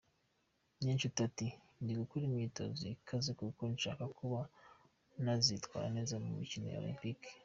[0.77, 1.47] Niyonshuti ati
[1.81, 4.39] :“Ndi gukora imyitozo ikaze kuko nshaka kuba
[5.23, 7.29] nazitwara neza mu mikino olempike.